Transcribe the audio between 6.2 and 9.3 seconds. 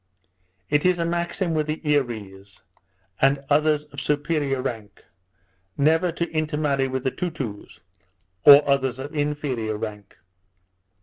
intermarry with the Toutous, or others of